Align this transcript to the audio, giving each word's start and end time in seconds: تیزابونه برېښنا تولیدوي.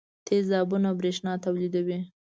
تیزابونه 0.27 0.89
برېښنا 0.99 1.33
تولیدوي. 1.43 1.99